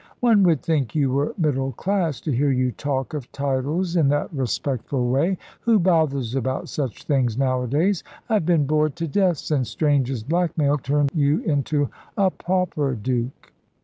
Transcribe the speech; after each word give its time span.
"One 0.19 0.41
would 0.45 0.63
think 0.63 0.95
you 0.95 1.11
were 1.11 1.35
middle 1.37 1.73
class 1.73 2.19
to 2.21 2.31
hear 2.31 2.49
you 2.49 2.71
talk 2.71 3.13
of 3.13 3.31
titles 3.31 3.95
in 3.95 4.07
that 4.07 4.33
respectful 4.33 5.11
way. 5.11 5.37
Who 5.59 5.77
bothers 5.77 6.33
about 6.33 6.69
such 6.69 7.03
things 7.03 7.37
nowadays? 7.37 8.03
I 8.27 8.33
have 8.33 8.45
been 8.47 8.65
bored 8.65 8.95
to 8.95 9.07
death 9.07 9.37
since 9.37 9.69
Strange's 9.69 10.23
blackmail 10.23 10.79
turned 10.79 11.11
you 11.13 11.41
into 11.41 11.87
a 12.17 12.31
pauper 12.31 12.95
Duke." 12.95 13.53